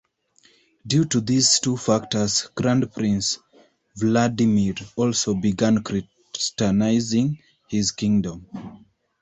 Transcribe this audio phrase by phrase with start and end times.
[0.87, 3.37] Due to these two factors, Grand Prince
[3.95, 8.47] Vladimir also began Christianizing his kingdom.